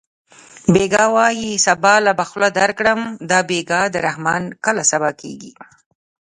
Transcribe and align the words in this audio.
بېګا 0.73 1.05
وایې 1.15 1.63
سبا 1.65 1.93
له 2.05 2.11
به 2.17 2.23
خوله 2.29 2.49
درکړم 2.59 2.99
دا 3.29 3.39
بېګا 3.49 3.81
د 3.91 3.95
رحمان 4.07 4.43
کله 4.65 4.83
سبا 4.91 5.09
کېږي 5.21 5.51